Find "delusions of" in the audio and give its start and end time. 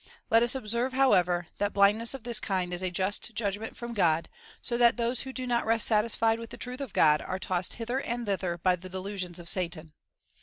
8.89-9.47